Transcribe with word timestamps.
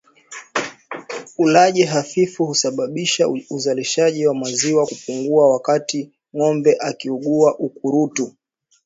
Ulaji 1.37 1.83
hafifu 1.83 2.45
husababisha 2.45 3.27
uzalishaji 3.29 4.27
wa 4.27 4.33
maziwa 4.33 4.85
kupungua 4.87 5.49
wakati 5.49 6.11
ngombe 6.35 6.77
akiugua 6.79 7.57
ukurutu 7.59 8.35